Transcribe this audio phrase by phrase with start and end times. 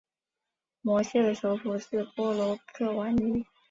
[0.81, 3.45] 摩羯的首府是波罗克瓦尼。